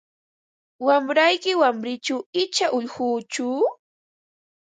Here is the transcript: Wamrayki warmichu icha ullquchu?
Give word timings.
Wamrayki 0.85 1.51
warmichu 1.61 2.15
icha 2.43 2.67
ullquchu? 2.77 3.47